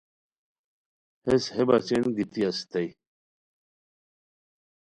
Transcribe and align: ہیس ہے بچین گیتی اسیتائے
ہیس 1.25 1.43
ہے 1.53 1.63
بچین 1.67 2.03
گیتی 2.15 2.41
اسیتائے 2.47 2.89